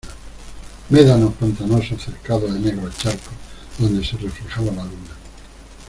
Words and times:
médanos 0.93 1.35
pantanosos 1.39 2.01
cercados 2.05 2.51
de 2.51 2.59
negros 2.59 2.97
charcos 2.97 3.35
donde 3.77 4.03
se 4.03 4.17
reflejaba 4.17 4.71
la 4.71 4.83
luna 4.85 5.13